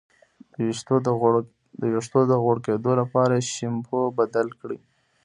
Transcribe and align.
د 1.79 1.83
ویښتو 1.93 2.19
د 2.29 2.33
غوړ 2.41 2.57
کیدو 2.67 2.91
لپاره 3.01 3.45
شیمپو 3.51 3.99
بدل 4.19 4.47
کړئ 4.59 4.79